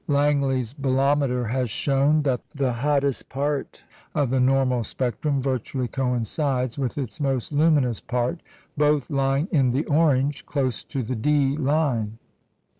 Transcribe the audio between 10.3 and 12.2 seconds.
close to the D line.